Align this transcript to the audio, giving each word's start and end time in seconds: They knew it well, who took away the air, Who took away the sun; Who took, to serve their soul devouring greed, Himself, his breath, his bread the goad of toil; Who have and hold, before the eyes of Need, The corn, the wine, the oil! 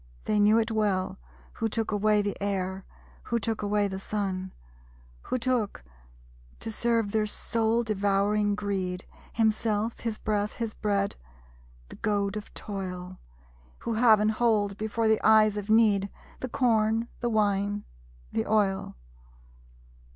They 0.25 0.39
knew 0.39 0.57
it 0.57 0.71
well, 0.71 1.19
who 1.53 1.69
took 1.69 1.91
away 1.91 2.23
the 2.23 2.35
air, 2.41 2.85
Who 3.25 3.37
took 3.37 3.61
away 3.61 3.87
the 3.87 3.99
sun; 3.99 4.51
Who 5.25 5.37
took, 5.37 5.83
to 6.59 6.71
serve 6.71 7.11
their 7.11 7.27
soul 7.27 7.83
devouring 7.83 8.55
greed, 8.55 9.05
Himself, 9.33 9.99
his 9.99 10.17
breath, 10.17 10.53
his 10.53 10.73
bread 10.73 11.17
the 11.89 11.97
goad 11.97 12.35
of 12.35 12.51
toil; 12.55 13.19
Who 13.81 13.93
have 13.93 14.19
and 14.19 14.31
hold, 14.31 14.75
before 14.75 15.07
the 15.07 15.21
eyes 15.23 15.55
of 15.55 15.69
Need, 15.69 16.09
The 16.39 16.49
corn, 16.49 17.07
the 17.19 17.29
wine, 17.29 17.83
the 18.31 18.47
oil! 18.47 18.95